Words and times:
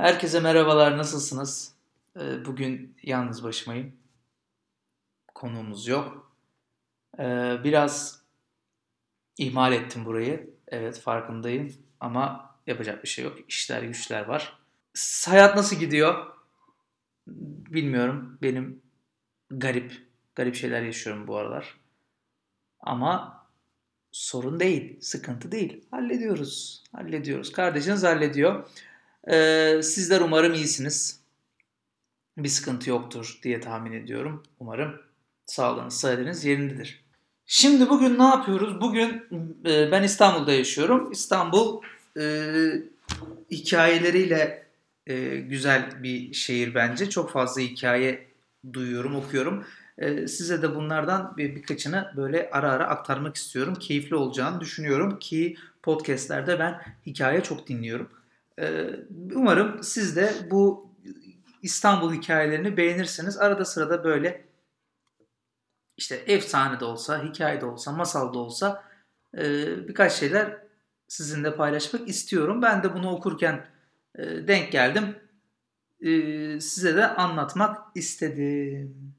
Herkese 0.00 0.40
merhabalar, 0.40 0.98
nasılsınız? 0.98 1.74
Ee, 2.16 2.44
bugün 2.44 2.96
yalnız 3.02 3.44
başımayım. 3.44 3.92
Konuğumuz 5.34 5.86
yok. 5.88 6.32
Ee, 7.18 7.56
biraz 7.64 8.22
ihmal 9.38 9.72
ettim 9.72 10.04
burayı. 10.04 10.50
Evet 10.68 11.00
farkındayım 11.00 11.72
ama 12.00 12.54
yapacak 12.66 13.02
bir 13.02 13.08
şey 13.08 13.24
yok. 13.24 13.38
İşler 13.48 13.82
güçler 13.82 14.24
var. 14.24 14.58
Hayat 15.26 15.56
nasıl 15.56 15.76
gidiyor? 15.76 16.26
Bilmiyorum. 17.26 18.38
Benim 18.42 18.82
garip, 19.50 20.06
garip 20.34 20.54
şeyler 20.54 20.82
yaşıyorum 20.82 21.26
bu 21.26 21.36
aralar. 21.36 21.80
Ama 22.80 23.46
sorun 24.12 24.60
değil, 24.60 25.00
sıkıntı 25.00 25.52
değil. 25.52 25.84
Hallediyoruz, 25.90 26.84
hallediyoruz. 26.92 27.52
Kardeşiniz 27.52 28.02
hallediyor. 28.02 28.68
Ee, 29.28 29.80
sizler 29.82 30.20
umarım 30.20 30.54
iyisiniz. 30.54 31.20
Bir 32.38 32.48
sıkıntı 32.48 32.90
yoktur 32.90 33.38
diye 33.42 33.60
tahmin 33.60 33.92
ediyorum. 33.92 34.42
Umarım 34.60 35.00
sağlığınız, 35.46 36.00
sıhhatiniz 36.00 36.44
yerindedir. 36.44 37.04
Şimdi 37.46 37.88
bugün 37.88 38.18
ne 38.18 38.22
yapıyoruz? 38.22 38.80
Bugün 38.80 39.26
e, 39.66 39.92
ben 39.92 40.02
İstanbul'da 40.02 40.52
yaşıyorum. 40.52 41.12
İstanbul 41.12 41.82
e, 42.20 42.54
hikayeleriyle 43.50 44.66
e, 45.06 45.36
güzel 45.36 46.02
bir 46.02 46.32
şehir 46.32 46.74
bence. 46.74 47.10
Çok 47.10 47.30
fazla 47.30 47.60
hikaye 47.60 48.26
duyuyorum, 48.72 49.16
okuyorum. 49.16 49.64
E, 49.98 50.28
size 50.28 50.62
de 50.62 50.74
bunlardan 50.74 51.36
bir, 51.36 51.56
birkaçını 51.56 52.12
böyle 52.16 52.50
ara 52.52 52.72
ara 52.72 52.88
aktarmak 52.88 53.36
istiyorum. 53.36 53.74
Keyifli 53.74 54.16
olacağını 54.16 54.60
düşünüyorum 54.60 55.18
ki 55.18 55.56
podcastlerde 55.82 56.58
ben 56.58 56.82
hikaye 57.06 57.42
çok 57.42 57.68
dinliyorum. 57.68 58.08
Ee, 58.60 58.90
umarım 59.34 59.82
siz 59.82 60.16
de 60.16 60.32
bu 60.50 60.90
İstanbul 61.62 62.14
hikayelerini 62.14 62.76
beğenirsiniz. 62.76 63.38
Arada 63.38 63.64
sırada 63.64 64.04
böyle 64.04 64.44
işte 65.96 66.14
efsane 66.26 66.80
de 66.80 66.84
olsa, 66.84 67.24
hikaye 67.24 67.60
de 67.60 67.66
olsa, 67.66 67.92
masal 67.92 68.34
da 68.34 68.38
olsa 68.38 68.84
e, 69.38 69.66
birkaç 69.88 70.12
şeyler 70.12 70.66
sizinle 71.08 71.56
paylaşmak 71.56 72.08
istiyorum. 72.08 72.62
Ben 72.62 72.82
de 72.82 72.94
bunu 72.94 73.10
okurken 73.10 73.66
e, 74.14 74.48
denk 74.48 74.72
geldim. 74.72 75.16
E, 76.00 76.10
size 76.60 76.96
de 76.96 77.06
anlatmak 77.06 77.96
istedim. 77.96 79.14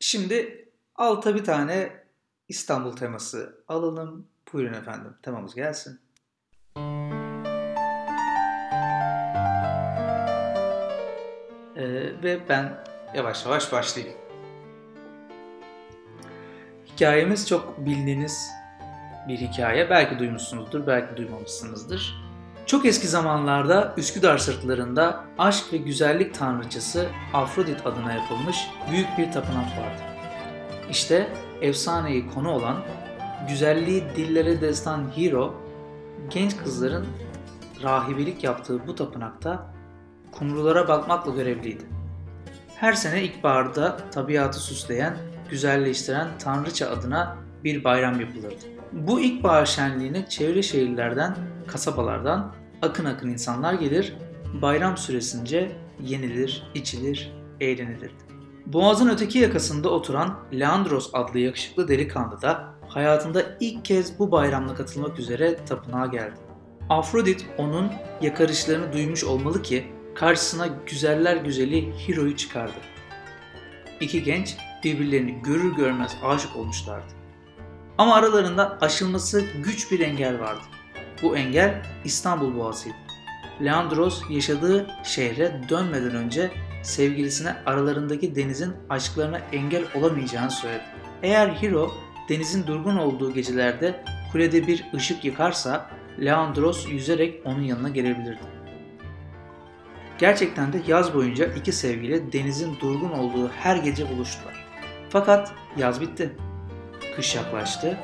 Şimdi 0.00 0.68
alta 0.94 1.34
bir 1.34 1.44
tane 1.44 2.04
İstanbul 2.48 2.96
teması 2.96 3.64
alalım. 3.68 4.28
Buyurun 4.52 4.74
efendim 4.74 5.14
temamız 5.22 5.54
gelsin. 5.54 6.00
Ee, 11.80 11.84
ve 12.22 12.38
ben 12.48 12.72
yavaş 13.14 13.44
yavaş 13.44 13.72
başlayayım. 13.72 14.16
Hikayemiz 16.86 17.48
çok 17.48 17.86
bildiğiniz 17.86 18.50
bir 19.28 19.36
hikaye. 19.36 19.90
Belki 19.90 20.18
duymuşsunuzdur, 20.18 20.86
belki 20.86 21.16
duymamışsınızdır. 21.16 22.30
Çok 22.66 22.86
eski 22.86 23.08
zamanlarda 23.08 23.94
Üsküdar 23.96 24.38
sırtlarında 24.38 25.24
aşk 25.38 25.72
ve 25.72 25.76
güzellik 25.76 26.34
tanrıçası 26.34 27.06
Afrodit 27.34 27.86
adına 27.86 28.12
yapılmış 28.12 28.56
büyük 28.90 29.18
bir 29.18 29.32
tapınak 29.32 29.78
vardı. 29.78 30.02
İşte 30.90 31.28
efsaneyi 31.60 32.30
konu 32.30 32.50
olan 32.50 32.76
güzelliği 33.48 34.04
dillere 34.16 34.60
destan 34.60 35.16
Hero, 35.16 35.54
genç 36.30 36.56
kızların 36.56 37.06
rahibelik 37.82 38.44
yaptığı 38.44 38.86
bu 38.86 38.94
tapınakta 38.94 39.79
kumrulara 40.32 40.88
bakmakla 40.88 41.32
görevliydi. 41.32 41.84
Her 42.76 42.92
sene 42.92 43.22
ilkbaharda 43.22 43.96
tabiatı 44.10 44.60
süsleyen, 44.60 45.16
güzelleştiren 45.50 46.28
Tanrıça 46.38 46.90
adına 46.90 47.36
bir 47.64 47.84
bayram 47.84 48.20
yapılırdı. 48.20 48.64
Bu 48.92 49.20
ilkbahar 49.20 49.66
şenliğine 49.66 50.28
çevre 50.28 50.62
şehirlerden, 50.62 51.36
kasabalardan 51.66 52.54
akın 52.82 53.04
akın 53.04 53.28
insanlar 53.28 53.74
gelir, 53.74 54.16
bayram 54.62 54.96
süresince 54.96 55.72
yenilir, 56.00 56.70
içilir, 56.74 57.32
eğlenilirdi. 57.60 58.30
Boğazın 58.66 59.08
öteki 59.08 59.38
yakasında 59.38 59.88
oturan 59.88 60.38
Leandros 60.52 61.10
adlı 61.12 61.38
yakışıklı 61.38 61.88
delikanlı 61.88 62.42
da 62.42 62.74
hayatında 62.88 63.42
ilk 63.60 63.84
kez 63.84 64.18
bu 64.18 64.32
bayramla 64.32 64.74
katılmak 64.74 65.18
üzere 65.18 65.64
tapınağa 65.64 66.06
geldi. 66.06 66.40
Afrodit 66.88 67.46
onun 67.58 67.92
yakarışlarını 68.22 68.92
duymuş 68.92 69.24
olmalı 69.24 69.62
ki 69.62 69.92
karşısına 70.20 70.66
güzeller 70.86 71.36
güzeli 71.36 71.92
Hiro'yu 72.08 72.36
çıkardı. 72.36 72.74
İki 74.00 74.22
genç 74.22 74.56
birbirlerini 74.84 75.42
görür 75.42 75.76
görmez 75.76 76.16
aşık 76.24 76.56
olmuşlardı. 76.56 77.12
Ama 77.98 78.14
aralarında 78.14 78.78
aşılması 78.80 79.44
güç 79.64 79.92
bir 79.92 80.00
engel 80.00 80.40
vardı. 80.40 80.60
Bu 81.22 81.36
engel 81.36 81.82
İstanbul 82.04 82.58
Boğazı'ydı. 82.58 82.94
Leandros 83.64 84.22
yaşadığı 84.30 84.86
şehre 85.04 85.60
dönmeden 85.68 86.14
önce 86.14 86.50
sevgilisine 86.82 87.56
aralarındaki 87.66 88.34
denizin 88.36 88.72
aşklarına 88.90 89.38
engel 89.52 89.84
olamayacağını 89.94 90.50
söyledi. 90.50 90.84
Eğer 91.22 91.48
Hiro 91.48 91.90
denizin 92.28 92.66
durgun 92.66 92.96
olduğu 92.96 93.34
gecelerde 93.34 94.04
kulede 94.32 94.66
bir 94.66 94.84
ışık 94.94 95.24
yıkarsa 95.24 95.90
Leandros 96.24 96.88
yüzerek 96.88 97.46
onun 97.46 97.62
yanına 97.62 97.88
gelebilirdi. 97.88 98.59
Gerçekten 100.20 100.72
de 100.72 100.82
yaz 100.86 101.14
boyunca 101.14 101.46
iki 101.46 101.72
sevgili 101.72 102.32
denizin 102.32 102.76
durgun 102.80 103.10
olduğu 103.10 103.48
her 103.48 103.76
gece 103.76 104.10
buluştular. 104.10 104.66
Fakat 105.10 105.52
yaz 105.76 106.00
bitti. 106.00 106.30
Kış 107.16 107.36
yaklaştı. 107.36 107.98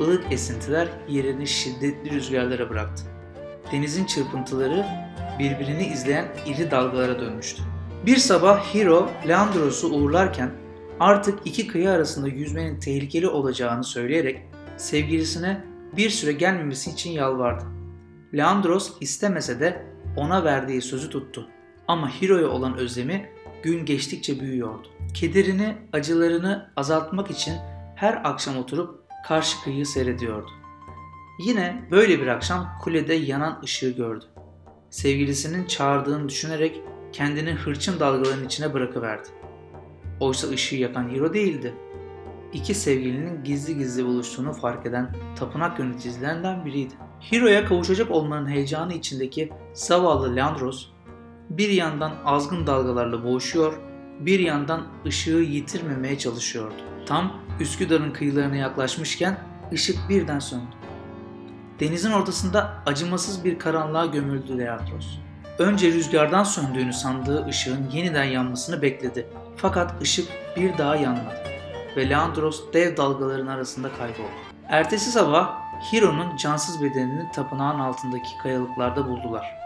ılık 0.00 0.32
esintiler 0.32 0.88
yerini 1.08 1.46
şiddetli 1.46 2.10
rüzgarlara 2.10 2.70
bıraktı. 2.70 3.02
Denizin 3.72 4.04
çırpıntıları 4.04 4.86
birbirini 5.38 5.86
izleyen 5.86 6.28
iri 6.46 6.70
dalgalara 6.70 7.20
dönmüştü. 7.20 7.62
Bir 8.06 8.16
sabah 8.16 8.74
Hiro 8.74 9.10
Leandros'u 9.28 9.88
uğurlarken 9.88 10.50
artık 11.00 11.38
iki 11.44 11.66
kıyı 11.66 11.90
arasında 11.90 12.28
yüzmenin 12.28 12.80
tehlikeli 12.80 13.28
olacağını 13.28 13.84
söyleyerek 13.84 14.42
sevgilisine 14.76 15.64
bir 15.96 16.10
süre 16.10 16.32
gelmemesi 16.32 16.90
için 16.90 17.10
yalvardı. 17.10 17.64
Leandros 18.34 18.92
istemese 19.00 19.60
de 19.60 19.86
ona 20.16 20.44
verdiği 20.44 20.82
sözü 20.82 21.10
tuttu. 21.10 21.48
Ama 21.88 22.08
Hiro'ya 22.08 22.48
olan 22.48 22.76
özlemi 22.76 23.30
gün 23.62 23.84
geçtikçe 23.84 24.40
büyüyordu. 24.40 24.88
Kederini, 25.14 25.76
acılarını 25.92 26.70
azaltmak 26.76 27.30
için 27.30 27.54
her 27.94 28.20
akşam 28.24 28.56
oturup 28.56 29.00
karşı 29.26 29.62
kıyıyı 29.64 29.86
seyrediyordu. 29.86 30.50
Yine 31.38 31.82
böyle 31.90 32.20
bir 32.20 32.26
akşam 32.26 32.68
kulede 32.82 33.14
yanan 33.14 33.60
ışığı 33.64 33.90
gördü. 33.90 34.24
Sevgilisinin 34.90 35.66
çağırdığını 35.66 36.28
düşünerek 36.28 36.80
kendini 37.12 37.50
hırçın 37.50 38.00
dalgaların 38.00 38.44
içine 38.44 38.74
bırakıverdi. 38.74 39.28
Oysa 40.20 40.48
ışığı 40.48 40.76
yakan 40.76 41.10
Hiro 41.10 41.34
değildi. 41.34 41.74
İki 42.52 42.74
sevgilinin 42.74 43.44
gizli 43.44 43.78
gizli 43.78 44.04
buluştuğunu 44.04 44.52
fark 44.52 44.86
eden 44.86 45.16
tapınak 45.36 45.78
yöneticilerinden 45.78 46.64
biriydi. 46.64 46.94
Hiro'ya 47.32 47.64
kavuşacak 47.64 48.10
olmanın 48.10 48.48
heyecanı 48.48 48.94
içindeki 48.94 49.52
zavallı 49.72 50.36
Leandros 50.36 50.88
bir 51.50 51.68
yandan 51.68 52.12
azgın 52.24 52.66
dalgalarla 52.66 53.24
boğuşuyor, 53.24 53.78
bir 54.20 54.40
yandan 54.40 54.86
ışığı 55.06 55.30
yitirmemeye 55.30 56.18
çalışıyordu. 56.18 56.74
Tam 57.06 57.32
Üsküdar'ın 57.60 58.10
kıyılarına 58.10 58.56
yaklaşmışken 58.56 59.38
ışık 59.72 60.08
birden 60.08 60.38
söndü. 60.38 60.76
Denizin 61.80 62.10
ortasında 62.10 62.82
acımasız 62.86 63.44
bir 63.44 63.58
karanlığa 63.58 64.06
gömüldü 64.06 64.58
Leandros. 64.58 65.06
Önce 65.58 65.92
rüzgardan 65.92 66.44
söndüğünü 66.44 66.92
sandığı 66.92 67.46
ışığın 67.46 67.90
yeniden 67.92 68.24
yanmasını 68.24 68.82
bekledi. 68.82 69.26
Fakat 69.56 70.02
ışık 70.02 70.28
bir 70.56 70.78
daha 70.78 70.96
yanmadı 70.96 71.44
ve 71.96 72.08
Leandros 72.08 72.72
dev 72.72 72.96
dalgaların 72.96 73.46
arasında 73.46 73.88
kayboldu. 73.92 74.28
Ertesi 74.68 75.10
sabah 75.10 75.58
Hiro'nun 75.92 76.36
cansız 76.36 76.82
bedenini 76.82 77.32
tapınağın 77.32 77.78
altındaki 77.78 78.38
kayalıklarda 78.42 79.06
buldular. 79.06 79.57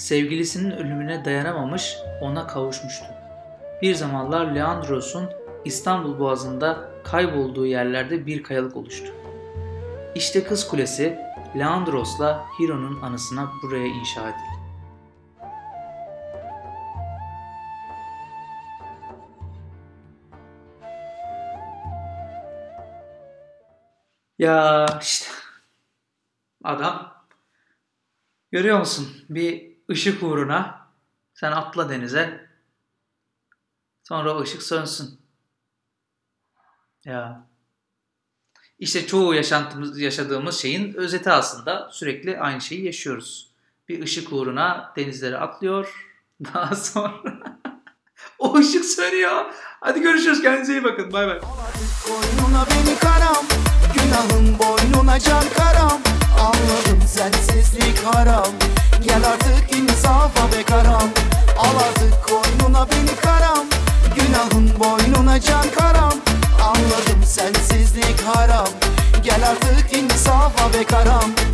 Sevgilisinin 0.00 0.70
ölümüne 0.70 1.24
dayanamamış, 1.24 1.96
ona 2.20 2.46
kavuşmuştu. 2.46 3.04
Bir 3.82 3.94
zamanlar 3.94 4.54
Leandros'un 4.54 5.30
İstanbul 5.64 6.18
Boğazı'nda 6.18 6.90
kaybolduğu 7.04 7.66
yerlerde 7.66 8.26
bir 8.26 8.42
kayalık 8.42 8.76
oluştu. 8.76 9.12
İşte 10.14 10.44
Kız 10.44 10.68
Kulesi 10.68 11.18
Leandros'la 11.58 12.46
Hiro'nun 12.60 13.02
anısına 13.02 13.52
buraya 13.62 13.86
inşa 13.86 14.28
edildi. 14.28 14.60
Ya 24.38 24.86
işte 25.00 25.26
adam 26.64 27.20
Görüyor 28.52 28.78
musun? 28.78 29.06
Bir 29.28 29.69
ışık 29.90 30.22
uğruna 30.22 30.88
sen 31.34 31.52
atla 31.52 31.88
denize. 31.88 32.50
Sonra 34.02 34.36
o 34.36 34.42
ışık 34.42 34.62
sönsün. 34.62 35.20
Ya. 37.04 37.46
İşte 38.78 39.06
çoğu 39.06 39.34
yaşantımız, 39.34 40.00
yaşadığımız 40.00 40.58
şeyin 40.58 40.94
özeti 40.94 41.30
aslında. 41.30 41.88
Sürekli 41.92 42.40
aynı 42.40 42.60
şeyi 42.60 42.84
yaşıyoruz. 42.84 43.50
Bir 43.88 44.02
ışık 44.02 44.32
uğruna 44.32 44.92
denizlere 44.96 45.36
atlıyor. 45.36 46.06
Daha 46.54 46.76
sonra 46.76 47.22
o 48.38 48.58
ışık 48.58 48.84
sönüyor. 48.84 49.54
Hadi 49.80 50.00
görüşürüz. 50.00 50.42
Kendinize 50.42 50.72
iyi 50.72 50.84
bakın. 50.84 51.12
Bay 51.12 51.26
bay. 51.26 51.40
Koynuna 52.06 52.66
beni 52.70 52.98
karam 52.98 53.44
Günahın 53.94 54.58
boynuna 54.58 55.18
can 55.18 55.44
karam 55.56 56.00
Anladım 56.40 57.02
sensizlik 57.06 57.98
haram 57.98 58.46
Gel 59.04 59.24
artık 59.26 59.79
safa 60.02 60.56
ve 60.56 60.62
karam. 60.62 61.08
Al 61.58 61.76
artık 61.88 62.14
koynuna 62.24 62.86
beni 62.90 63.16
karam. 63.16 63.64
Günahın 64.14 64.70
boynuna 64.80 65.40
can 65.40 65.64
karam. 65.78 66.12
Anladım 66.62 67.24
sensizlik 67.24 68.20
haram. 68.20 68.68
Gel 69.22 69.48
artık 69.50 69.92
insafa 69.92 70.78
ve 70.78 70.84
karam. 70.84 71.49